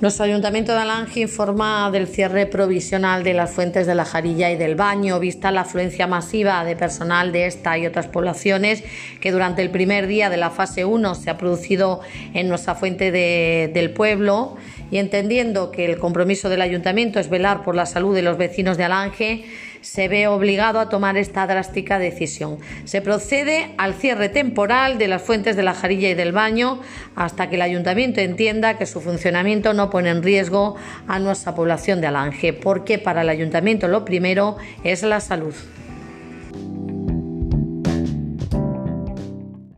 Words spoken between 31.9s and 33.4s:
de Alange, porque para el